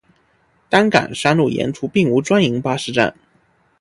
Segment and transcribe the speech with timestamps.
[0.67, 3.13] 担杆山路沿途并无专营巴士站。